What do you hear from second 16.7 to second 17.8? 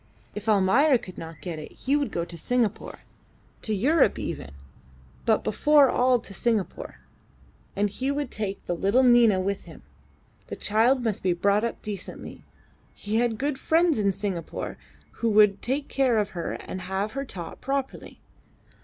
have her taught